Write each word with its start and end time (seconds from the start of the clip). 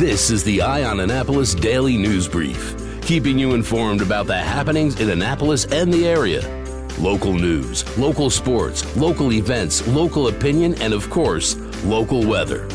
This 0.00 0.30
is 0.30 0.42
the 0.42 0.62
Eye 0.62 0.84
on 0.84 1.00
Annapolis 1.00 1.54
Daily 1.54 1.98
News 1.98 2.26
Brief, 2.26 2.74
keeping 3.02 3.38
you 3.38 3.52
informed 3.52 4.00
about 4.00 4.26
the 4.26 4.34
happenings 4.34 4.98
in 4.98 5.10
Annapolis 5.10 5.66
and 5.66 5.92
the 5.92 6.08
area. 6.08 6.40
Local 6.98 7.34
news, 7.34 7.84
local 7.98 8.30
sports, 8.30 8.96
local 8.96 9.30
events, 9.30 9.86
local 9.88 10.28
opinion, 10.28 10.74
and 10.80 10.94
of 10.94 11.10
course, 11.10 11.56
local 11.84 12.26
weather. 12.26 12.66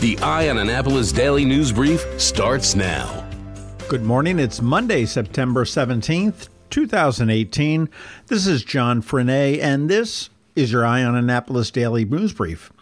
The 0.00 0.18
Eye 0.20 0.48
on 0.48 0.58
Annapolis 0.58 1.12
Daily 1.12 1.44
News 1.44 1.70
Brief 1.70 2.04
starts 2.20 2.74
now. 2.74 3.24
Good 3.86 4.02
morning. 4.02 4.40
It's 4.40 4.60
Monday, 4.60 5.06
September 5.06 5.64
17th, 5.64 6.48
2018. 6.70 7.88
This 8.26 8.48
is 8.48 8.64
John 8.64 9.00
Frenaye, 9.00 9.60
and 9.62 9.88
this 9.88 10.30
is 10.56 10.72
your 10.72 10.84
Eye 10.84 11.04
on 11.04 11.14
Annapolis 11.14 11.70
Daily 11.70 12.04
News 12.04 12.32
Brief. 12.32 12.72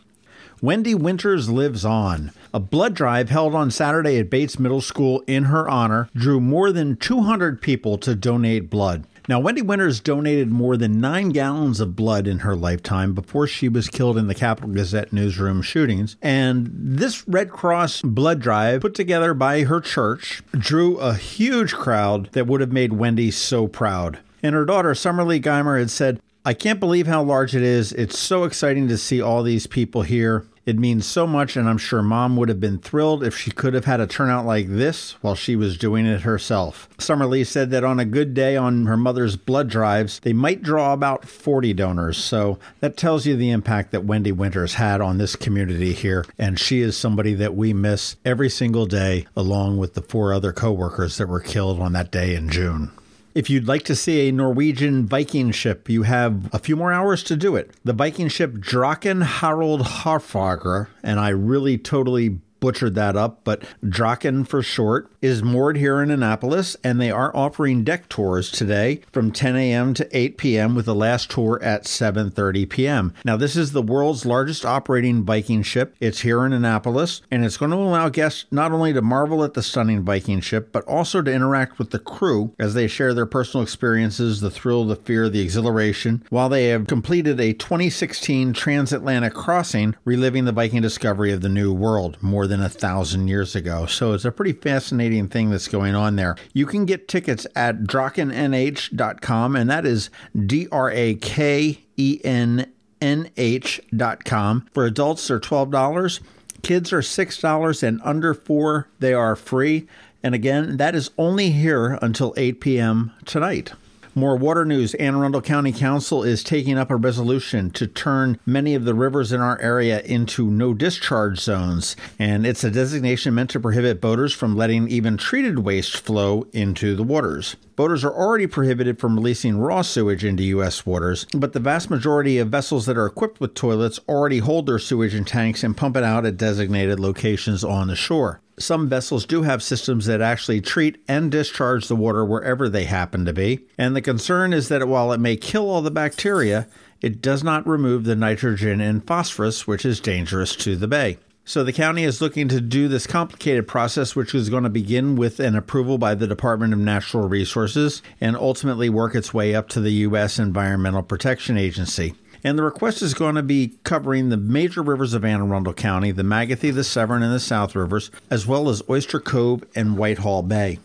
Wendi 0.63 0.95
Winters 0.95 1.49
lives 1.49 1.85
on. 1.85 2.33
A 2.53 2.61
blood 2.61 2.95
drive 2.95 3.31
held 3.31 3.55
on 3.55 3.71
Saturday 3.71 4.19
at 4.19 4.31
Bates 4.31 4.59
Middle 4.59 4.81
School 4.81 5.23
in 5.27 5.45
her 5.45 5.69
honor 5.69 6.09
drew 6.15 6.41
more 6.41 6.73
than 6.73 6.97
200 6.97 7.61
people 7.61 7.99
to 7.99 8.15
donate 8.15 8.71
blood. 8.71 9.05
Now, 9.27 9.41
Wendi 9.41 9.63
Winters 9.63 10.01
donated 10.01 10.51
more 10.51 10.77
than 10.77 11.01
nine 11.01 11.31
gallons 11.31 11.81
of 11.81 11.97
blood 11.97 12.27
in 12.27 12.41
her 12.41 12.55
lifetime 12.55 13.15
before 13.15 13.47
she 13.47 13.71
was 13.71 13.89
killed 13.89 14.19
in 14.19 14.27
the 14.27 14.35
Capital 14.35 14.71
Gazette 14.71 15.15
newsroom 15.15 15.63
shootings. 15.63 16.17
And 16.21 16.71
this 16.75 17.27
Red 17.27 17.51
Cross 17.51 18.03
blood 18.03 18.41
drive, 18.41 18.83
put 18.83 18.95
together 18.95 19.33
by 19.33 19.63
her 19.63 19.81
church, 19.81 20.43
drew 20.53 20.99
a 20.99 21.15
huge 21.15 21.73
crowd 21.73 22.29
that 22.33 22.47
would 22.47 22.61
have 22.61 22.73
made 22.73 22.91
Wendi 22.91 23.33
so 23.33 23.67
proud. 23.67 24.19
And 24.43 24.55
her 24.55 24.67
daughter, 24.67 24.93
Summerleigh 24.93 25.41
Geimer, 25.41 25.79
had 25.79 25.91
said, 25.91 26.21
I 26.47 26.53
can't 26.53 26.79
believe 26.79 27.07
how 27.07 27.23
large 27.23 27.57
it 27.57 27.63
is. 27.63 27.91
It's 27.93 28.19
so 28.19 28.45
exciting 28.45 28.87
to 28.89 28.99
see 28.99 29.23
all 29.23 29.43
these 29.43 29.67
people 29.67 30.03
here. 30.03 30.45
It 30.67 30.79
means 30.79 31.07
so 31.07 31.27
much, 31.27 31.57
and 31.57 31.67
I'm 31.67 31.79
sure 31.79 32.03
mom 32.03 32.37
would 32.37 32.51
have 32.51 32.61
been 32.61 32.79
thrilled 32.79 33.25
if 33.25 33.35
she 33.35 33.51
could 33.51 33.73
have 33.73 33.87
had 33.87 33.99
a 33.99 34.07
turnout 34.07 34.45
like 34.45 34.69
this 34.69 35.13
while 35.23 35.35
she 35.35 35.57
was 35.57 35.79
doing 35.79 36.05
it 36.05 36.21
herself. 36.21 36.87
Summerleigh 36.99 37.47
said 37.47 37.71
that 37.71 37.83
on 37.83 37.99
a 37.99 38.05
good 38.05 38.35
day 38.35 38.59
on 38.59 38.85
her 38.85 38.97
mother's 38.99 39.37
blood 39.37 39.69
drives, 39.71 40.21
they 40.21 40.35
might 40.35 40.63
draw 40.63 40.93
about 40.93 41.27
40 41.27 41.73
donors. 41.73 42.19
So 42.19 42.59
that 42.81 42.99
tells 42.99 43.25
you 43.25 43.37
the 43.37 43.51
impact 43.51 43.91
that 43.93 44.07
Wendi 44.07 44.33
Winters 44.33 44.75
had 44.75 45.01
on 45.01 45.17
this 45.17 45.37
community 45.37 45.95
here. 45.95 46.27
And 46.39 46.61
she 46.61 46.81
is 46.81 46.95
somebody 46.95 47.33
that 47.35 47.55
we 47.55 47.73
miss 47.73 48.17
every 48.23 48.51
single 48.51 48.85
day, 48.85 49.27
along 49.35 49.79
with 49.79 49.95
the 49.95 50.03
four 50.03 50.35
other 50.35 50.53
coworkers 50.53 51.17
that 51.17 51.29
were 51.29 51.41
killed 51.41 51.81
on 51.81 51.95
that 51.95 52.11
day 52.11 52.35
in 52.35 52.51
June. 52.51 52.91
If 53.35 53.51
you'd 53.51 53.67
like 53.67 53.83
to 53.87 53.97
see 53.97 54.29
a 54.29 54.33
Norwegian 54.33 55.07
Viking 55.09 55.51
ship, 55.51 55.91
you 55.91 56.05
have 56.05 56.55
a 56.55 56.59
few 56.61 56.77
more 56.77 56.93
hours 56.93 57.25
to 57.25 57.37
do 57.37 57.57
it. 57.57 57.73
The 57.83 57.93
Viking 57.93 58.29
ship 58.29 58.61
Draken 58.61 59.23
Harald 59.23 59.81
Harfager, 59.81 60.87
and 61.03 61.19
I 61.19 61.31
really 61.31 61.77
totally 61.77 62.39
butchered 62.65 62.95
that 62.95 63.15
up, 63.15 63.45
but 63.45 63.63
Draken 63.87 64.47
for 64.47 64.63
short, 64.63 65.11
is 65.21 65.43
moored 65.43 65.77
here 65.77 66.03
in 66.03 66.11
Annapolis, 66.11 66.79
and 66.83 66.99
they 66.99 67.11
are 67.11 67.35
offering 67.37 67.85
deck 67.85 68.09
tours 68.09 68.51
today 68.51 69.03
from 69.13 69.33
10 69.33 69.55
a.m. 69.55 69.93
to 69.93 70.09
8 70.17 70.39
p.m. 70.39 70.75
with 70.75 70.87
the 70.87 70.95
last 70.95 71.31
tour 71.31 71.59
at 71.63 71.85
7:30 71.85 72.69
p.m. 72.69 73.13
Now, 73.25 73.37
this 73.37 73.55
is 73.55 73.73
the 73.73 73.83
world's 73.83 74.25
largest 74.25 74.65
operating 74.65 75.25
Viking 75.25 75.63
ship. 75.63 75.95
It's 76.01 76.21
here 76.21 76.45
in 76.47 76.55
Annapolis, 76.55 77.21
and 77.31 77.45
it's 77.45 77.59
going 77.59 77.71
to 77.71 77.77
allow 77.77 78.09
guests 78.09 78.47
not 78.51 78.73
only 78.73 78.95
to 78.95 79.03
marvel 79.03 79.45
at 79.45 79.53
the 79.53 79.63
stunning 79.63 80.03
Viking 80.03 80.41
ship, 80.41 80.71
but 80.73 80.85
also 80.85 81.21
to 81.21 81.33
interact 81.33 81.79
with 81.79 81.91
the 81.91 81.99
crew 81.99 82.55
as 82.59 82.73
they 82.73 82.87
share 82.87 83.13
their 83.13 83.27
personal 83.27 83.63
experiences, 83.63 84.41
the 84.41 84.51
thrill, 84.51 84.87
the 84.87 84.97
fear, 84.97 85.29
the 85.29 85.41
exhilaration, 85.41 86.25
while 86.31 86.49
they 86.49 86.69
have 86.69 86.87
completed 86.87 87.39
a 87.41 87.53
2016 87.53 88.55
transatlantic 88.55 89.35
crossing, 89.35 89.95
reliving 90.05 90.47
the 90.47 90.53
Viking 90.53 90.81
discovery 90.81 91.31
of 91.31 91.43
the 91.43 91.49
New 91.51 91.73
World 91.73 92.17
more 92.23 92.47
than 92.47 92.54
than 92.55 92.63
a 92.63 92.69
thousand 92.69 93.27
years 93.27 93.57
ago. 93.57 93.85
So 93.87 94.13
it's 94.13 94.25
a 94.25 94.31
pretty 94.31 94.53
fascinating 94.53 95.27
thing 95.27 95.51
that's 95.51 95.67
going 95.67 95.97
on 95.97 96.15
there. 96.15 96.37
You 96.53 96.67
can 96.67 96.85
get 96.85 97.09
tickets 97.09 97.49
at 97.57 97.81
drakenh.com, 97.81 99.57
and 99.57 99.71
that 99.71 99.85
is 99.85 100.09
D 100.47 100.69
R 100.71 100.89
A 100.93 101.17
K 101.17 101.81
E 101.97 102.21
N 102.23 102.73
N 103.01 103.31
H.com. 103.37 104.69
For 104.73 104.85
adults, 104.85 105.27
they're 105.27 105.41
$12. 105.41 106.21
Kids 106.63 106.93
are 106.93 107.01
$6, 107.01 107.83
and 107.83 108.01
under 108.05 108.33
four, 108.35 108.89
they 109.01 109.13
are 109.13 109.35
free. 109.35 109.89
And 110.23 110.33
again, 110.35 110.77
that 110.77 110.95
is 110.95 111.11
only 111.19 111.51
here 111.51 111.99
until 112.01 112.35
8 112.37 112.61
p.m. 112.61 113.13
tonight. 113.25 113.73
More 114.17 114.37
water 114.37 114.65
news. 114.65 114.95
Anne 114.95 115.17
Arundel 115.17 115.41
County 115.41 115.73
Council 115.73 116.23
is 116.23 116.45
taking 116.45 116.79
up 116.79 116.89
a 116.89 116.97
resolution 116.97 117.71
to 117.73 117.89
turn 117.89 118.39
many 118.47 118.77
of 118.77 118.85
the 118.85 118.95
rivers 118.95 119.33
in 119.33 119.41
our 119.41 119.61
area 119.61 120.01
into 120.03 120.49
no 120.49 120.73
discharge 120.73 121.41
zones. 121.41 121.97
And 122.17 122.47
it's 122.47 122.63
a 122.63 122.71
designation 122.71 123.35
meant 123.35 123.51
to 123.51 123.61
prohibit 123.61 124.01
boaters 124.01 124.33
from 124.33 124.57
letting 124.57 124.87
even 124.87 125.17
treated 125.17 125.59
waste 125.59 125.97
flow 125.97 126.47
into 126.53 126.95
the 126.95 127.03
waters. 127.03 127.57
Boaters 127.75 128.05
are 128.05 128.15
already 128.15 128.47
prohibited 128.47 129.01
from 129.01 129.17
releasing 129.17 129.59
raw 129.59 129.83
sewage 129.83 130.25
into 130.25 130.45
U.S. 130.45 130.87
waters, 130.87 131.27
but 131.35 131.53
the 131.53 131.59
vast 131.59 131.91
majority 131.91 132.39
of 132.39 132.49
vessels 132.49 132.87
that 132.87 132.97
are 132.97 133.07
equipped 133.07 133.41
with 133.41 133.55
toilets 133.55 133.99
already 134.09 134.39
hold 134.39 134.67
their 134.67 134.79
sewage 134.79 135.13
in 135.13 135.25
tanks 135.25 135.65
and 135.65 135.77
pump 135.77 135.97
it 135.97 136.05
out 136.05 136.25
at 136.25 136.37
designated 136.37 137.01
locations 137.01 137.65
on 137.65 137.89
the 137.89 137.97
shore. 137.97 138.41
Some 138.59 138.89
vessels 138.89 139.27
do 139.27 139.43
have 139.43 139.63
systems 139.63 140.07
that 140.07 140.21
actually 140.21 140.61
treat 140.61 141.03
and 141.09 141.31
discharge 141.31 141.89
the 141.89 141.97
water 141.97 142.25
wherever 142.25 142.69
they 142.69 142.85
happen 142.85 143.25
to 143.25 143.33
be, 143.33 143.67
and 143.77 143.97
the 143.97 144.01
concern 144.01 144.53
is 144.53 144.69
that 144.69 144.87
while 144.87 145.13
it 145.13 145.21
may 145.21 145.37
kill 145.37 145.69
all 145.69 145.83
the 145.83 145.91
bacteria, 145.91 146.69
it 147.01 147.21
does 147.21 147.43
not 147.43 147.67
remove 147.67 148.05
the 148.05 148.15
nitrogen 148.15 148.81
and 148.81 149.07
phosphorus, 149.07 149.67
which 149.67 149.85
is 149.85 149.99
dangerous 150.01 150.55
to 150.57 150.77
the 150.77 150.89
bay. 150.89 151.19
So 151.47 151.63
the 151.63 151.75
county 151.75 152.05
is 152.05 152.23
looking 152.23 152.49
to 152.49 152.61
do 152.61 152.89
this 152.89 153.07
complicated 153.07 153.69
process, 153.69 154.17
which 154.17 154.35
is 154.35 154.49
going 154.49 154.63
to 154.63 154.71
begin 154.71 155.15
with 155.15 155.41
an 155.41 155.55
approval 155.55 155.99
by 155.99 156.15
the 156.15 156.27
Department 156.27 156.73
of 156.73 156.79
Natural 156.79 157.29
Resources 157.29 158.01
and 158.19 158.35
ultimately 158.35 158.89
work 158.89 159.15
its 159.15 159.35
way 159.35 159.55
up 159.55 159.69
to 159.71 159.81
the 159.81 159.93
U.S. 159.93 160.39
Environmental 160.39 161.03
Protection 161.03 161.59
Agency. 161.59 162.15
And 162.45 162.59
the 162.59 162.63
request 162.63 163.01
is 163.01 163.15
going 163.15 163.37
to 163.37 163.43
be 163.43 163.73
covering 163.85 164.29
the 164.29 164.37
major 164.37 164.83
rivers 164.83 165.15
of 165.15 165.25
Anne 165.25 165.41
Arundel 165.41 165.73
County, 165.73 166.11
the 166.11 166.23
Magothy, 166.23 166.73
the 166.73 166.85
Severn, 166.85 167.23
and 167.23 167.33
the 167.33 167.41
South 167.41 167.75
Rivers, 167.75 168.11
as 168.31 168.47
well 168.47 168.69
as 168.69 168.83
Oyster 168.89 169.19
Cove 169.19 169.65
and 169.75 169.97
Whitehall 169.97 170.43
Bay. 170.43 170.79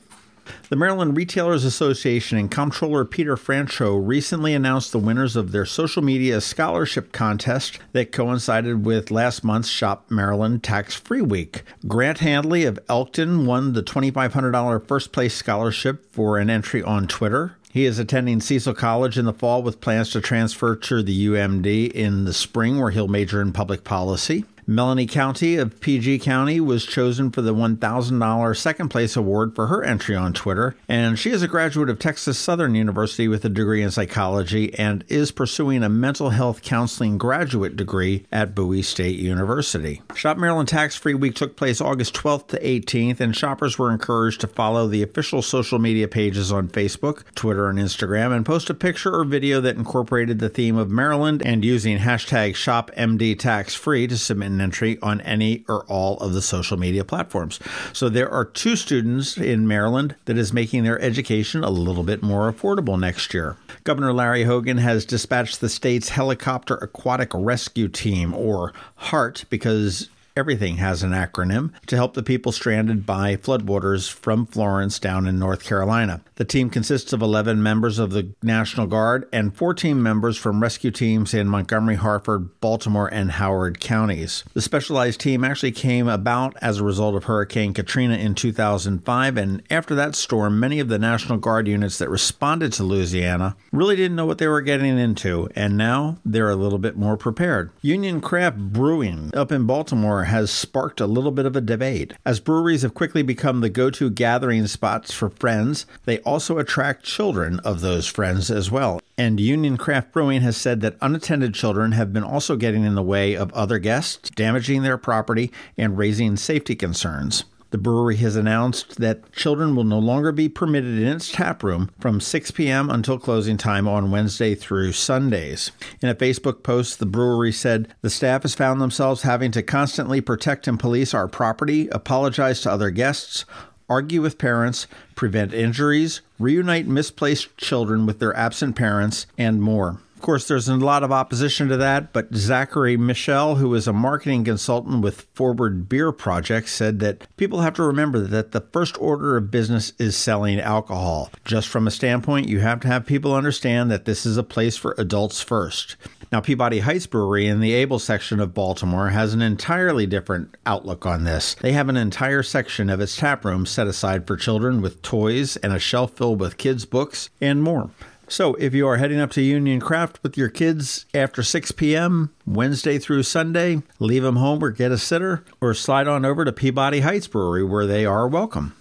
The 0.70 0.76
Maryland 0.76 1.18
Retailers 1.18 1.64
Association 1.66 2.38
and 2.38 2.50
Comptroller 2.50 3.06
Peter 3.06 3.36
Franchot 3.36 4.08
recently 4.08 4.54
announced 4.54 4.92
the 4.92 5.00
winners 5.00 5.36
of 5.36 5.52
their 5.52 5.66
social 5.66 6.02
media 6.02 6.42
scholarship 6.42 7.12
contest 7.12 7.80
that 7.92 8.12
coincided 8.12 8.86
with 8.86 9.12
last 9.12 9.44
month's 9.44 9.70
Shop 9.70 10.06
Maryland 10.10 10.64
Tax 10.64 10.96
Free 10.96 11.22
Week. 11.22 11.64
Grant 11.88 12.20
Handley 12.20 12.66
of 12.66 12.80
Elkton 12.88 13.46
won 13.46 13.74
the 13.74 13.84
$2,500 13.84 14.88
first 14.88 15.12
place 15.12 15.36
scholarship 15.36 16.12
for 16.12 16.38
an 16.38 16.50
entry 16.50 16.82
on 16.82 17.08
Twitter. 17.08 17.56
He 17.72 17.86
is 17.86 18.00
attending 18.00 18.42
Cecil 18.42 18.74
College 18.74 19.18
in 19.18 19.26
the 19.26 19.34
fall 19.34 19.62
with 19.62 19.80
plans 19.80 20.10
to 20.12 20.22
transfer 20.22 20.76
to 20.76 21.04
the 21.04 21.28
UMD 21.28 21.92
in 21.92 22.26
the 22.26 22.34
spring, 22.34 22.80
where 22.80 22.90
he'll 22.90 23.08
major 23.08 23.42
in 23.44 23.54
public 23.54 23.84
policy. 23.84 24.44
Melanie 24.70 25.08
County 25.08 25.56
of 25.56 25.82
PG 25.82 26.20
County 26.20 26.60
was 26.60 26.86
chosen 26.86 27.32
for 27.32 27.42
the 27.42 27.56
$1,000 27.56 28.56
second 28.56 28.90
place 28.90 29.18
award 29.18 29.56
for 29.56 29.66
her 29.66 29.84
entry 29.84 30.16
on 30.16 30.32
Twitter, 30.32 30.76
and 30.88 31.18
she 31.18 31.32
is 31.32 31.42
a 31.42 31.48
graduate 31.48 31.90
of 31.90 31.98
Texas 31.98 32.38
Southern 32.38 32.76
University 32.76 33.28
with 33.28 33.44
a 33.44 33.50
degree 33.50 33.82
in 33.82 33.90
psychology 33.90 34.72
and 34.78 35.04
is 35.08 35.32
pursuing 35.32 35.82
a 35.82 35.90
mental 35.90 36.30
health 36.30 36.62
counseling 36.62 37.18
graduate 37.18 37.76
degree 37.76 38.28
at 38.32 38.54
Bowie 38.54 38.84
State 38.84 39.18
University. 39.18 40.04
Shop 40.14 40.38
Maryland 40.38 40.70
Tax 40.70 40.96
Free 40.96 41.16
Week 41.16 41.34
took 41.34 41.56
place 41.58 41.82
August 41.82 42.14
12th 42.14 42.50
to 42.50 42.60
18th, 42.60 43.20
and 43.20 43.36
shoppers 43.36 43.80
were 43.80 43.90
encouraged 43.90 44.40
to 44.42 44.48
follow 44.48 44.88
the 44.88 45.02
official 45.02 45.42
social 45.42 45.80
media 45.80 46.08
pages 46.08 46.52
on 46.52 46.68
Facebook, 46.68 47.24
Twitter, 47.34 47.70
and 47.70 47.80
Instagram 47.80 48.36
and 48.36 48.46
post 48.46 48.70
a 48.70 48.76
picture 48.76 49.16
or 49.16 49.24
video 49.24 49.62
that 49.62 49.78
incorporated 49.78 50.38
the 50.38 50.48
theme 50.48 50.78
of 50.78 50.92
Maryland 50.92 51.42
and 51.44 51.66
using 51.66 51.98
hashtag 51.98 52.52
ShopMDTaxFree 52.52 54.08
to 54.08 54.16
submit 54.16 54.59
entry 54.62 54.98
on 55.02 55.22
any 55.22 55.64
or 55.68 55.86
all 55.86 56.18
of 56.18 56.34
the 56.34 56.42
social 56.42 56.78
media 56.78 57.04
platforms. 57.04 57.60
So 57.94 58.10
there 58.10 58.30
are 58.30 58.46
two 58.46 58.76
students 58.76 59.38
in 59.38 59.68
Maryland 59.68 60.16
that 60.26 60.38
is 60.38 60.54
making 60.54 60.84
their 60.84 61.02
education 61.02 61.64
a 61.64 61.70
little 61.70 62.04
bit 62.04 62.22
more 62.22 62.52
affordable 62.52 63.00
next 63.00 63.34
year. 63.34 63.58
Governor 63.84 64.14
Larry 64.14 64.44
Hogan 64.44 64.78
has 64.78 65.06
dispatched 65.06 65.62
the 65.62 65.70
state's 65.70 66.10
helicopter 66.10 66.76
aquatic 66.76 67.32
rescue 67.34 67.88
team, 67.88 68.34
or 68.34 68.74
HART, 68.96 69.46
because 69.50 70.10
Everything 70.40 70.78
has 70.78 71.04
an 71.04 71.12
acronym 71.12 71.74
to 71.88 71.98
help 71.98 72.14
the 72.14 72.24
people 72.24 72.54
stranded 72.54 73.06
by 73.06 73.36
floodwaters 73.36 74.10
from 74.10 74.46
Florence 74.46 74.98
down 74.98 75.28
in 75.28 75.38
North 75.38 75.66
Carolina. 75.66 76.22
The 76.36 76.46
team 76.46 76.70
consists 76.70 77.12
of 77.12 77.22
11 77.22 77.62
members 77.62 78.00
of 78.00 78.12
the 78.12 78.32
National 78.42 78.88
Guard 78.88 79.28
and 79.34 79.54
14 79.54 80.02
members 80.02 80.38
from 80.38 80.62
rescue 80.62 80.92
teams 80.92 81.34
in 81.34 81.50
Montgomery, 81.50 81.96
Harford, 81.96 82.58
Baltimore, 82.62 83.14
and 83.14 83.32
Howard 83.32 83.82
counties. 83.82 84.46
The 84.54 84.62
specialized 84.62 85.20
team 85.20 85.44
actually 85.44 85.74
came 85.74 86.08
about 86.08 86.56
as 86.62 86.78
a 86.78 86.86
result 86.86 87.16
of 87.16 87.26
Hurricane 87.26 87.74
Katrina 87.74 88.16
in 88.16 88.34
2005, 88.34 89.36
and 89.36 89.62
after 89.70 89.94
that 89.96 90.16
storm, 90.16 90.58
many 90.58 90.80
of 90.80 90.88
the 90.88 90.98
National 90.98 91.38
Guard 91.38 91.68
units 91.68 91.98
that 91.98 92.10
responded 92.10 92.72
to 92.74 92.84
Louisiana 92.84 93.58
really 93.74 93.98
didn't 93.98 94.16
know 94.16 94.26
what 94.26 94.38
they 94.38 94.48
were 94.48 94.62
getting 94.62 94.98
into, 94.98 95.50
and 95.54 95.76
now 95.76 96.18
they're 96.24 96.50
a 96.50 96.56
little 96.56 96.80
bit 96.80 96.96
more 96.96 97.18
prepared. 97.18 97.72
Union 97.82 98.22
Craft 98.22 98.58
Brewing 98.58 99.32
up 99.36 99.52
in 99.52 99.66
Baltimore 99.66 100.29
has 100.30 100.50
sparked 100.50 101.02
a 101.02 101.06
little 101.06 101.32
bit 101.32 101.46
of 101.46 101.56
a 101.56 101.62
debate. 101.62 102.14
As 102.26 102.40
breweries 102.40 102.84
have 102.84 102.94
quickly 102.94 103.22
become 103.22 103.60
the 103.60 103.70
go 103.70 103.90
to 103.90 104.10
gathering 104.10 104.66
spots 104.68 105.14
for 105.14 105.30
friends, 105.30 105.86
they 106.06 106.20
also 106.20 106.58
attract 106.58 107.04
children 107.04 107.60
of 107.60 107.82
those 107.82 108.08
friends 108.08 108.50
as 108.50 108.72
well. 108.72 109.02
And 109.18 109.40
Union 109.40 109.76
Craft 109.76 110.14
Brewing 110.14 110.42
has 110.42 110.56
said 110.56 110.80
that 110.82 110.96
unattended 111.02 111.54
children 111.54 111.92
have 111.92 112.14
been 112.14 112.24
also 112.24 112.56
getting 112.56 112.86
in 112.86 112.96
the 112.96 113.04
way 113.04 113.34
of 113.34 113.52
other 113.52 113.78
guests, 113.78 114.30
damaging 114.30 114.84
their 114.84 114.98
property, 114.98 115.52
and 115.78 115.98
raising 115.98 116.38
safety 116.38 116.76
concerns. 116.76 117.44
The 117.72 117.78
brewery 117.78 118.16
has 118.18 118.36
announced 118.36 118.98
that 118.98 119.32
children 119.32 119.76
will 119.76 119.84
no 119.84 120.00
longer 120.00 120.32
be 120.32 120.50
permitted 120.50 120.98
in 120.98 121.08
its 121.08 121.32
tap 121.32 121.62
room 121.64 121.92
from 122.00 122.20
6 122.20 122.52
p.m. 122.52 122.90
until 122.90 123.20
closing 123.20 123.58
time 123.58 123.88
on 123.88 124.10
Wednesday 124.10 124.56
through 124.56 124.94
Sundays. 124.94 125.72
In 126.02 126.10
a 126.10 126.16
Facebook 126.16 126.64
post, 126.64 126.98
the 126.98 127.06
brewery 127.06 127.52
said 127.52 127.94
the 128.02 128.10
staff 128.10 128.42
has 128.42 128.56
found 128.56 128.82
themselves 128.82 129.22
having 129.22 129.52
to 129.52 129.62
constantly 129.62 130.20
protect 130.20 130.68
and 130.68 130.80
police 130.80 131.14
our 131.14 131.28
property, 131.28 131.88
apologize 131.90 132.62
to 132.62 132.72
other 132.72 132.90
guests, 132.90 133.46
argue 133.88 134.22
with 134.22 134.38
parents, 134.38 134.88
prevent 135.16 135.54
injuries, 135.54 136.22
reunite 136.40 136.88
misplaced 136.88 137.56
children 137.58 138.06
with 138.06 138.20
their 138.20 138.36
absent 138.36 138.76
parents, 138.76 139.28
and 139.38 139.62
more. 139.62 140.00
Of 140.20 140.24
course, 140.24 140.50
there's 140.50 140.68
a 140.68 140.76
lot 140.76 141.04
of 141.04 141.14
opposition 141.14 141.70
to 141.70 141.78
that, 141.78 142.12
but 142.12 142.36
Zachary 142.36 142.98
Michel, 142.98 143.56
who 143.56 143.74
is 143.74 143.88
a 143.88 143.94
marketing 143.94 144.44
consultant 144.44 145.02
with 145.02 145.22
Forward 145.34 145.88
Beer 145.88 146.12
Project, 146.12 146.68
said 146.68 147.00
that 147.00 147.26
people 147.38 147.62
have 147.62 147.76
to 147.76 147.84
remember 147.84 148.20
that 148.20 148.52
the 148.52 148.60
first 148.60 149.02
order 149.02 149.38
of 149.38 149.50
business 149.50 149.94
is 149.98 150.18
selling 150.18 150.60
alcohol. 150.60 151.32
Just 151.46 151.70
from 151.70 151.88
a 151.88 151.92
standpoint, 151.92 152.50
you 152.50 152.60
have 152.60 152.82
to 152.82 152.90
have 152.90 153.06
people 153.06 153.34
understand 153.34 153.90
that 153.92 154.04
this 154.04 154.26
is 154.26 154.36
a 154.36 154.44
place 154.44 154.76
for 154.76 154.94
adults 154.98 155.42
first. 155.42 155.96
Now, 156.34 156.42
Peabody 156.42 156.80
Heights 156.80 157.08
Brewery 157.08 157.48
in 157.48 157.62
the 157.62 157.82
Abell 157.82 157.98
section 157.98 158.42
of 158.42 158.54
Baltimore 158.54 159.10
has 159.10 159.34
an 159.34 159.42
entirely 159.42 160.06
different 160.06 160.58
outlook 160.66 161.06
on 161.06 161.24
this. 161.24 161.56
They 161.62 161.72
have 161.72 161.88
an 161.88 161.96
entire 161.96 162.44
section 162.44 162.90
of 162.90 163.00
its 163.00 163.16
tap 163.16 163.46
room 163.46 163.66
set 163.66 163.88
aside 163.88 164.28
for 164.28 164.36
children 164.36 164.82
with 164.82 165.02
toys 165.02 165.56
and 165.56 165.72
a 165.72 165.80
shelf 165.80 166.18
filled 166.18 166.42
with 166.42 166.58
kids' 166.58 166.84
books 166.84 167.30
and 167.40 167.64
more. 167.64 167.90
So, 168.32 168.54
if 168.56 168.76
you 168.76 168.88
are 168.88 168.98
heading 168.98 169.20
up 169.20 169.32
to 169.32 169.42
Union 169.42 169.80
Craft 169.80 170.20
with 170.22 170.38
your 170.38 170.50
kids 170.50 171.08
after 171.16 171.42
6 171.42 171.72
p.m., 171.72 172.30
Wednesday 172.46 173.00
through 173.00 173.24
Sunday, 173.24 173.82
leave 173.98 174.22
them 174.22 174.36
home 174.36 174.64
or 174.64 174.70
get 174.70 174.92
a 174.92 175.00
sitter, 175.00 175.44
or 175.60 175.74
slide 175.74 176.08
on 176.08 176.26
over 176.26 176.46
to 176.46 176.52
Peabody 176.52 177.00
Heights 177.00 177.28
Brewery 177.28 177.64
where 177.64 177.88
they 177.88 178.06
are 178.06 178.28
welcome. 178.28 178.76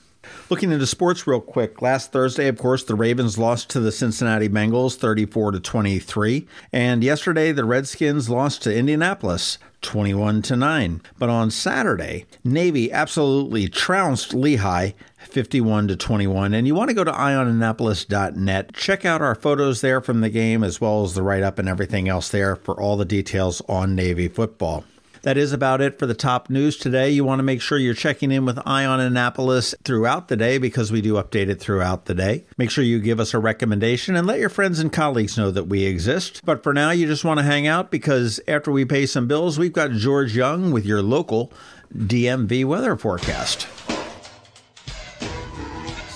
Looking 0.50 0.72
into 0.72 0.86
sports 0.86 1.26
real 1.26 1.40
quick, 1.40 1.82
last 1.82 2.10
Thursday, 2.10 2.48
of 2.48 2.58
course, 2.58 2.82
the 2.82 2.94
Ravens 2.94 3.36
lost 3.36 3.68
to 3.70 3.80
the 3.80 3.92
Cincinnati 3.92 4.48
Bengals 4.48 4.96
34 4.96 5.52
to 5.52 5.60
23, 5.60 6.46
and 6.72 7.04
yesterday 7.04 7.52
the 7.52 7.64
Redskins 7.64 8.30
lost 8.30 8.62
to 8.62 8.74
Indianapolis 8.74 9.58
21 9.82 10.42
to 10.42 10.56
9. 10.56 11.02
But 11.18 11.28
on 11.28 11.50
Saturday, 11.50 12.26
Navy 12.44 12.90
absolutely 12.90 13.68
trounced 13.68 14.34
Lehigh 14.34 14.92
51 15.18 15.88
to 15.88 15.96
21. 15.96 16.54
And 16.54 16.66
you 16.66 16.74
want 16.74 16.88
to 16.90 16.94
go 16.94 17.04
to 17.04 17.12
eyeonannapolis.net. 17.12 18.74
Check 18.74 19.04
out 19.04 19.22
our 19.22 19.34
photos 19.34 19.80
there 19.80 20.00
from 20.00 20.20
the 20.20 20.30
game 20.30 20.64
as 20.64 20.80
well 20.80 21.04
as 21.04 21.14
the 21.14 21.22
write 21.22 21.42
up 21.42 21.58
and 21.58 21.68
everything 21.68 22.08
else 22.08 22.28
there 22.28 22.56
for 22.56 22.80
all 22.80 22.96
the 22.96 23.04
details 23.04 23.62
on 23.68 23.94
Navy 23.94 24.28
football. 24.28 24.84
That 25.28 25.36
is 25.36 25.52
about 25.52 25.82
it 25.82 25.98
for 25.98 26.06
the 26.06 26.14
top 26.14 26.48
news 26.48 26.78
today. 26.78 27.10
You 27.10 27.22
want 27.22 27.40
to 27.40 27.42
make 27.42 27.60
sure 27.60 27.76
you're 27.76 27.92
checking 27.92 28.32
in 28.32 28.46
with 28.46 28.58
Eye 28.64 28.86
on 28.86 28.98
Annapolis 28.98 29.74
throughout 29.84 30.28
the 30.28 30.38
day 30.38 30.56
because 30.56 30.90
we 30.90 31.02
do 31.02 31.16
update 31.16 31.50
it 31.50 31.60
throughout 31.60 32.06
the 32.06 32.14
day. 32.14 32.46
Make 32.56 32.70
sure 32.70 32.82
you 32.82 32.98
give 32.98 33.20
us 33.20 33.34
a 33.34 33.38
recommendation 33.38 34.16
and 34.16 34.26
let 34.26 34.38
your 34.38 34.48
friends 34.48 34.78
and 34.78 34.90
colleagues 34.90 35.36
know 35.36 35.50
that 35.50 35.64
we 35.64 35.84
exist. 35.84 36.40
But 36.46 36.62
for 36.62 36.72
now, 36.72 36.92
you 36.92 37.06
just 37.06 37.26
want 37.26 37.40
to 37.40 37.44
hang 37.44 37.66
out 37.66 37.90
because 37.90 38.40
after 38.48 38.72
we 38.72 38.86
pay 38.86 39.04
some 39.04 39.28
bills, 39.28 39.58
we've 39.58 39.70
got 39.70 39.90
George 39.90 40.34
Young 40.34 40.70
with 40.70 40.86
your 40.86 41.02
local 41.02 41.52
DMV 41.94 42.64
weather 42.64 42.96
forecast. 42.96 43.68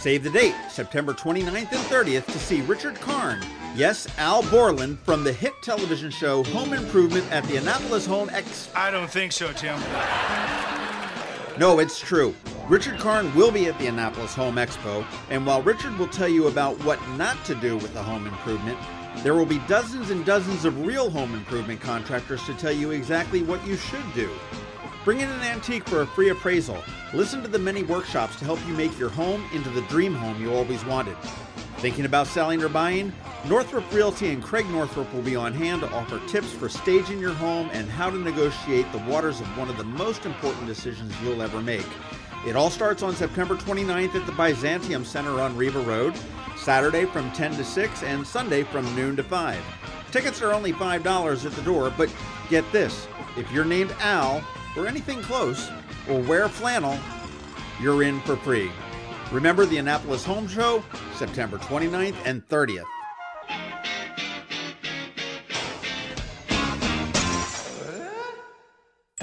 Save 0.02 0.24
the 0.24 0.30
date, 0.30 0.56
September 0.68 1.12
29th 1.14 1.54
and 1.54 1.68
30th, 1.68 2.26
to 2.26 2.38
see 2.40 2.60
Richard 2.62 2.96
Karn. 2.96 3.40
Yes, 3.76 4.08
Al 4.18 4.42
Borland 4.50 4.98
from 4.98 5.22
the 5.22 5.32
hit 5.32 5.52
television 5.62 6.10
show 6.10 6.42
Home 6.42 6.72
Improvement 6.72 7.30
at 7.30 7.44
the 7.44 7.54
Annapolis 7.54 8.04
Home 8.06 8.28
X. 8.30 8.68
I 8.74 8.90
don't 8.90 9.08
think 9.08 9.30
so, 9.30 9.52
Tim. 9.52 9.78
No, 11.56 11.78
it's 11.78 12.00
true. 12.00 12.34
Richard 12.68 12.98
Karn 12.98 13.32
will 13.36 13.52
be 13.52 13.66
at 13.66 13.78
the 13.78 13.86
Annapolis 13.86 14.34
Home 14.34 14.56
Expo, 14.56 15.06
and 15.30 15.46
while 15.46 15.62
Richard 15.62 15.96
will 15.96 16.08
tell 16.08 16.26
you 16.26 16.48
about 16.48 16.82
what 16.82 16.98
not 17.10 17.36
to 17.44 17.54
do 17.54 17.76
with 17.76 17.94
the 17.94 18.02
home 18.02 18.26
improvement, 18.26 18.80
there 19.18 19.34
will 19.34 19.46
be 19.46 19.60
dozens 19.68 20.10
and 20.10 20.26
dozens 20.26 20.64
of 20.64 20.84
real 20.84 21.10
home 21.10 21.32
improvement 21.32 21.80
contractors 21.80 22.42
to 22.46 22.54
tell 22.54 22.72
you 22.72 22.90
exactly 22.90 23.44
what 23.44 23.64
you 23.64 23.76
should 23.76 24.14
do. 24.16 24.28
Bring 25.04 25.18
in 25.18 25.28
an 25.28 25.40
antique 25.40 25.88
for 25.88 26.02
a 26.02 26.06
free 26.06 26.28
appraisal. 26.28 26.78
Listen 27.12 27.42
to 27.42 27.48
the 27.48 27.58
many 27.58 27.82
workshops 27.82 28.36
to 28.36 28.44
help 28.44 28.64
you 28.68 28.74
make 28.74 28.96
your 29.00 29.08
home 29.08 29.44
into 29.52 29.68
the 29.70 29.80
dream 29.82 30.14
home 30.14 30.40
you 30.40 30.54
always 30.54 30.84
wanted. 30.84 31.16
Thinking 31.78 32.04
about 32.04 32.28
selling 32.28 32.62
or 32.62 32.68
buying? 32.68 33.12
Northrop 33.48 33.92
Realty 33.92 34.28
and 34.28 34.40
Craig 34.40 34.70
Northrop 34.70 35.12
will 35.12 35.22
be 35.22 35.34
on 35.34 35.52
hand 35.52 35.80
to 35.80 35.90
offer 35.90 36.20
tips 36.28 36.52
for 36.52 36.68
staging 36.68 37.18
your 37.18 37.32
home 37.32 37.68
and 37.72 37.90
how 37.90 38.10
to 38.10 38.16
negotiate 38.16 38.90
the 38.92 38.98
waters 38.98 39.40
of 39.40 39.58
one 39.58 39.68
of 39.68 39.76
the 39.76 39.82
most 39.82 40.24
important 40.24 40.68
decisions 40.68 41.12
you'll 41.20 41.42
ever 41.42 41.60
make. 41.60 41.86
It 42.46 42.54
all 42.54 42.70
starts 42.70 43.02
on 43.02 43.16
September 43.16 43.56
29th 43.56 44.14
at 44.14 44.24
the 44.26 44.32
Byzantium 44.32 45.04
Center 45.04 45.40
on 45.40 45.56
Riva 45.56 45.80
Road, 45.80 46.14
Saturday 46.56 47.06
from 47.06 47.32
10 47.32 47.56
to 47.56 47.64
6, 47.64 48.02
and 48.04 48.24
Sunday 48.24 48.62
from 48.62 48.84
noon 48.94 49.16
to 49.16 49.24
5. 49.24 49.60
Tickets 50.12 50.40
are 50.42 50.52
only 50.52 50.72
$5 50.72 51.44
at 51.44 51.52
the 51.52 51.62
door, 51.62 51.92
but 51.96 52.14
get 52.48 52.70
this 52.70 53.08
if 53.36 53.50
you're 53.50 53.64
named 53.64 53.92
Al, 53.98 54.44
or 54.76 54.86
anything 54.86 55.22
close, 55.22 55.70
or 56.08 56.20
wear 56.20 56.48
flannel, 56.48 56.98
you're 57.80 58.02
in 58.02 58.20
for 58.20 58.36
free. 58.36 58.70
Remember 59.30 59.66
the 59.66 59.78
Annapolis 59.78 60.24
Home 60.24 60.46
Show, 60.46 60.84
September 61.16 61.58
29th 61.58 62.16
and 62.24 62.46
30th. 62.48 62.84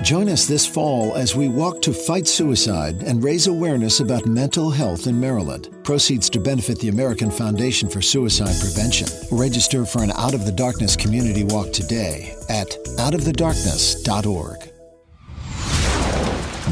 Join 0.09 0.29
us 0.29 0.47
this 0.47 0.65
fall 0.65 1.15
as 1.15 1.35
we 1.35 1.47
walk 1.49 1.83
to 1.83 1.93
fight 1.93 2.25
suicide 2.25 3.03
and 3.03 3.23
raise 3.23 3.45
awareness 3.45 3.99
about 3.99 4.25
mental 4.25 4.71
health 4.71 5.05
in 5.05 5.19
Maryland. 5.19 5.69
Proceeds 5.83 6.31
to 6.31 6.39
benefit 6.39 6.79
the 6.79 6.87
American 6.87 7.29
Foundation 7.29 7.87
for 7.87 8.01
Suicide 8.01 8.59
Prevention. 8.59 9.07
Register 9.31 9.85
for 9.85 10.01
an 10.01 10.11
Out 10.13 10.33
of 10.33 10.45
the 10.45 10.51
Darkness 10.51 10.95
community 10.95 11.43
walk 11.43 11.71
today 11.71 12.35
at 12.49 12.69
outofthedarkness.org. 12.97 14.68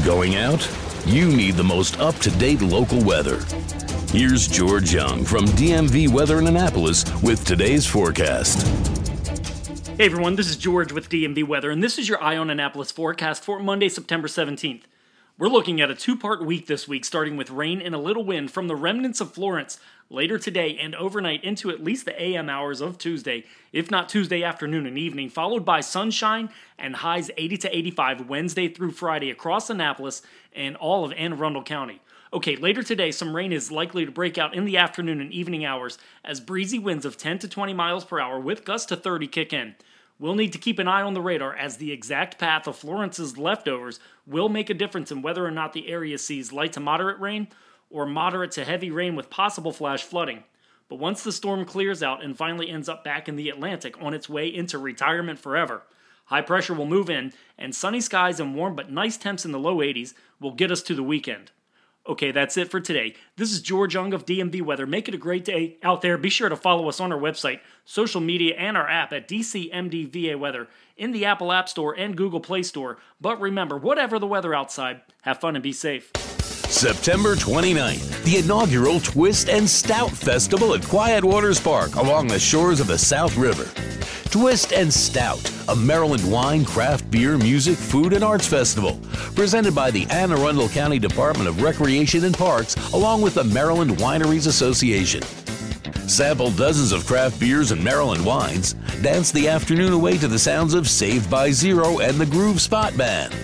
Going 0.08 0.36
out? 0.36 0.66
You 1.04 1.28
need 1.28 1.56
the 1.56 1.64
most 1.64 2.00
up 2.00 2.14
to 2.20 2.30
date 2.30 2.62
local 2.62 3.04
weather. 3.04 3.44
Here's 4.10 4.48
George 4.48 4.94
Young 4.94 5.22
from 5.22 5.44
DMV 5.44 6.08
Weather 6.08 6.38
in 6.38 6.46
Annapolis 6.46 7.04
with 7.22 7.44
today's 7.44 7.84
forecast. 7.84 8.66
Hey 9.98 10.06
everyone, 10.06 10.36
this 10.36 10.48
is 10.48 10.56
George 10.56 10.92
with 10.92 11.10
DMV 11.10 11.46
Weather, 11.46 11.70
and 11.70 11.84
this 11.84 11.98
is 11.98 12.08
your 12.08 12.22
Eye 12.22 12.38
on 12.38 12.48
Annapolis 12.48 12.90
forecast 12.90 13.44
for 13.44 13.58
Monday, 13.58 13.90
September 13.90 14.28
17th. 14.28 14.84
We're 15.38 15.46
looking 15.46 15.80
at 15.80 15.88
a 15.88 15.94
two 15.94 16.16
part 16.16 16.44
week 16.44 16.66
this 16.66 16.88
week, 16.88 17.04
starting 17.04 17.36
with 17.36 17.50
rain 17.50 17.80
and 17.80 17.94
a 17.94 17.98
little 17.98 18.24
wind 18.24 18.50
from 18.50 18.66
the 18.66 18.74
remnants 18.74 19.20
of 19.20 19.32
Florence 19.32 19.78
later 20.10 20.36
today 20.36 20.76
and 20.76 20.96
overnight 20.96 21.44
into 21.44 21.70
at 21.70 21.84
least 21.84 22.06
the 22.06 22.20
AM 22.20 22.50
hours 22.50 22.80
of 22.80 22.98
Tuesday, 22.98 23.44
if 23.72 23.88
not 23.88 24.08
Tuesday 24.08 24.42
afternoon 24.42 24.84
and 24.84 24.98
evening, 24.98 25.28
followed 25.28 25.64
by 25.64 25.80
sunshine 25.80 26.48
and 26.76 26.96
highs 26.96 27.30
80 27.36 27.56
to 27.58 27.76
85 27.76 28.28
Wednesday 28.28 28.66
through 28.66 28.90
Friday 28.90 29.30
across 29.30 29.70
Annapolis 29.70 30.22
and 30.56 30.74
all 30.74 31.04
of 31.04 31.12
Anne 31.12 31.34
Arundel 31.34 31.62
County. 31.62 32.00
Okay, 32.32 32.56
later 32.56 32.82
today, 32.82 33.12
some 33.12 33.36
rain 33.36 33.52
is 33.52 33.70
likely 33.70 34.04
to 34.04 34.10
break 34.10 34.38
out 34.38 34.54
in 34.54 34.64
the 34.64 34.76
afternoon 34.76 35.20
and 35.20 35.32
evening 35.32 35.64
hours 35.64 35.98
as 36.24 36.40
breezy 36.40 36.80
winds 36.80 37.04
of 37.04 37.16
10 37.16 37.38
to 37.38 37.48
20 37.48 37.72
miles 37.74 38.04
per 38.04 38.18
hour 38.18 38.40
with 38.40 38.64
gusts 38.64 38.86
to 38.86 38.96
30 38.96 39.28
kick 39.28 39.52
in. 39.52 39.76
We'll 40.20 40.34
need 40.34 40.52
to 40.52 40.58
keep 40.58 40.80
an 40.80 40.88
eye 40.88 41.02
on 41.02 41.14
the 41.14 41.20
radar 41.20 41.54
as 41.54 41.76
the 41.76 41.92
exact 41.92 42.38
path 42.38 42.66
of 42.66 42.76
Florence's 42.76 43.38
leftovers 43.38 44.00
will 44.26 44.48
make 44.48 44.68
a 44.68 44.74
difference 44.74 45.12
in 45.12 45.22
whether 45.22 45.46
or 45.46 45.50
not 45.52 45.72
the 45.72 45.88
area 45.88 46.18
sees 46.18 46.52
light 46.52 46.72
to 46.72 46.80
moderate 46.80 47.20
rain 47.20 47.48
or 47.88 48.04
moderate 48.04 48.50
to 48.52 48.64
heavy 48.64 48.90
rain 48.90 49.14
with 49.14 49.30
possible 49.30 49.72
flash 49.72 50.02
flooding. 50.02 50.42
But 50.88 50.98
once 50.98 51.22
the 51.22 51.32
storm 51.32 51.64
clears 51.64 52.02
out 52.02 52.24
and 52.24 52.36
finally 52.36 52.68
ends 52.68 52.88
up 52.88 53.04
back 53.04 53.28
in 53.28 53.36
the 53.36 53.48
Atlantic 53.48 54.00
on 54.00 54.14
its 54.14 54.28
way 54.28 54.48
into 54.48 54.78
retirement 54.78 55.38
forever, 55.38 55.82
high 56.26 56.42
pressure 56.42 56.74
will 56.74 56.86
move 56.86 57.08
in, 57.08 57.32
and 57.56 57.74
sunny 57.74 58.00
skies 58.00 58.40
and 58.40 58.56
warm 58.56 58.74
but 58.74 58.90
nice 58.90 59.16
temps 59.16 59.44
in 59.44 59.52
the 59.52 59.58
low 59.58 59.76
80s 59.76 60.14
will 60.40 60.52
get 60.52 60.72
us 60.72 60.82
to 60.82 60.94
the 60.94 61.02
weekend. 61.02 61.52
Okay, 62.08 62.30
that's 62.30 62.56
it 62.56 62.70
for 62.70 62.80
today. 62.80 63.14
This 63.36 63.52
is 63.52 63.60
George 63.60 63.92
Young 63.92 64.14
of 64.14 64.24
DMV 64.24 64.62
Weather. 64.62 64.86
Make 64.86 65.08
it 65.08 65.14
a 65.14 65.18
great 65.18 65.44
day 65.44 65.76
out 65.82 66.00
there. 66.00 66.16
Be 66.16 66.30
sure 66.30 66.48
to 66.48 66.56
follow 66.56 66.88
us 66.88 67.00
on 67.00 67.12
our 67.12 67.18
website, 67.18 67.60
social 67.84 68.22
media, 68.22 68.54
and 68.56 68.78
our 68.78 68.88
app 68.88 69.12
at 69.12 69.28
DCMDVA 69.28 70.38
Weather 70.38 70.68
in 70.96 71.12
the 71.12 71.26
Apple 71.26 71.52
App 71.52 71.68
Store 71.68 71.92
and 71.92 72.16
Google 72.16 72.40
Play 72.40 72.62
Store. 72.62 72.96
But 73.20 73.38
remember, 73.38 73.76
whatever 73.76 74.18
the 74.18 74.26
weather 74.26 74.54
outside, 74.54 75.02
have 75.20 75.38
fun 75.38 75.54
and 75.54 75.62
be 75.62 75.74
safe. 75.74 76.10
September 76.16 77.36
29th, 77.36 78.24
the 78.24 78.38
inaugural 78.38 79.00
Twist 79.00 79.50
and 79.50 79.68
Stout 79.68 80.10
Festival 80.10 80.72
at 80.72 80.84
Quiet 80.84 81.22
Waters 81.22 81.60
Park 81.60 81.96
along 81.96 82.28
the 82.28 82.38
shores 82.38 82.80
of 82.80 82.86
the 82.86 82.98
South 82.98 83.36
River. 83.36 83.68
Twist 84.30 84.74
and 84.74 84.92
Stout, 84.92 85.50
a 85.68 85.74
Maryland 85.74 86.30
wine, 86.30 86.62
craft 86.62 87.10
beer, 87.10 87.38
music, 87.38 87.78
food, 87.78 88.12
and 88.12 88.22
arts 88.22 88.46
festival. 88.46 89.00
Presented 89.34 89.74
by 89.74 89.90
the 89.90 90.06
Anne 90.10 90.32
Arundel 90.32 90.68
County 90.68 90.98
Department 90.98 91.48
of 91.48 91.62
Recreation 91.62 92.24
and 92.24 92.36
Parks, 92.36 92.76
along 92.92 93.22
with 93.22 93.34
the 93.34 93.44
Maryland 93.44 93.92
Wineries 93.92 94.46
Association. 94.46 95.22
Sample 96.06 96.50
dozens 96.50 96.92
of 96.92 97.06
craft 97.06 97.40
beers 97.40 97.70
and 97.70 97.82
Maryland 97.82 98.24
wines. 98.24 98.74
Dance 99.02 99.32
the 99.32 99.48
afternoon 99.48 99.94
away 99.94 100.18
to 100.18 100.28
the 100.28 100.38
sounds 100.38 100.74
of 100.74 100.88
Saved 100.88 101.30
by 101.30 101.50
Zero 101.50 102.00
and 102.00 102.18
the 102.18 102.26
Groove 102.26 102.60
Spot 102.60 102.94
Band. 102.98 103.34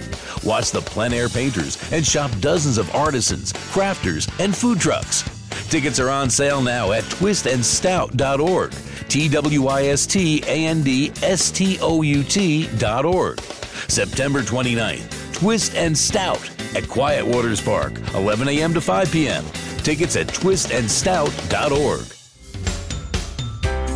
Watch 0.44 0.70
the 0.70 0.82
plein 0.82 1.14
air 1.14 1.30
painters 1.30 1.78
and 1.92 2.06
shop 2.06 2.30
dozens 2.40 2.76
of 2.76 2.94
artisans, 2.94 3.54
crafters, 3.54 4.28
and 4.38 4.54
food 4.54 4.80
trucks. 4.80 5.24
Tickets 5.70 5.98
are 5.98 6.10
on 6.10 6.28
sale 6.28 6.60
now 6.60 6.92
at 6.92 7.04
twistandstout.org. 7.04 8.72
T 9.14 9.28
W 9.28 9.68
I 9.68 9.84
S 9.84 10.06
T 10.06 10.42
A 10.44 10.66
N 10.66 10.82
D 10.82 11.12
S 11.22 11.52
T 11.52 11.78
O 11.80 12.02
U 12.02 12.24
T 12.24 12.66
dot 12.78 13.04
org. 13.04 13.40
September 13.86 14.42
29th, 14.42 15.32
Twist 15.32 15.76
and 15.76 15.96
Stout 15.96 16.50
at 16.74 16.88
Quiet 16.88 17.24
Waters 17.24 17.60
Park, 17.60 17.92
11 18.14 18.48
a.m. 18.48 18.74
to 18.74 18.80
5 18.80 19.12
p.m. 19.12 19.44
Tickets 19.84 20.16
at 20.16 20.26
twistandstout.org. 20.26 22.06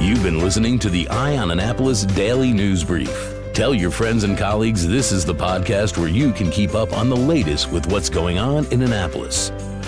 You've 0.01 0.23
been 0.23 0.39
listening 0.39 0.79
to 0.79 0.89
the 0.89 1.09
Eye 1.09 1.37
on 1.37 1.51
Annapolis 1.51 2.05
Daily 2.05 2.53
News 2.53 2.85
Brief. 2.85 3.35
Tell 3.53 3.75
your 3.75 3.91
friends 3.91 4.23
and 4.23 4.39
colleagues 4.39 4.87
this 4.87 5.11
is 5.11 5.25
the 5.25 5.35
podcast 5.35 5.99
where 5.99 6.07
you 6.07 6.33
can 6.33 6.49
keep 6.49 6.77
up 6.77 6.93
on 6.93 7.11
the 7.11 7.17
latest 7.17 7.73
with 7.73 7.91
what's 7.91 8.09
going 8.09 8.39
on 8.39 8.67
in 8.67 8.83
Annapolis. 8.83 9.51